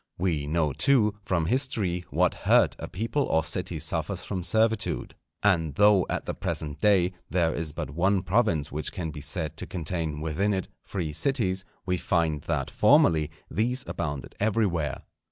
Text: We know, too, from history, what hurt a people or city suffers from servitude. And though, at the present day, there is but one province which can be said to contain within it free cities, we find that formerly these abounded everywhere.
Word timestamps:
We 0.17 0.47
know, 0.47 0.73
too, 0.73 1.19
from 1.21 1.45
history, 1.45 2.05
what 2.09 2.33
hurt 2.33 2.75
a 2.79 2.87
people 2.87 3.25
or 3.25 3.43
city 3.43 3.77
suffers 3.77 4.23
from 4.23 4.41
servitude. 4.41 5.13
And 5.43 5.75
though, 5.75 6.07
at 6.09 6.25
the 6.25 6.33
present 6.33 6.79
day, 6.79 7.11
there 7.29 7.53
is 7.53 7.71
but 7.71 7.91
one 7.91 8.23
province 8.23 8.71
which 8.71 8.91
can 8.91 9.11
be 9.11 9.21
said 9.21 9.57
to 9.57 9.67
contain 9.67 10.19
within 10.19 10.55
it 10.55 10.67
free 10.83 11.13
cities, 11.13 11.65
we 11.85 11.97
find 11.97 12.41
that 12.45 12.71
formerly 12.71 13.29
these 13.51 13.85
abounded 13.87 14.33
everywhere. 14.39 15.03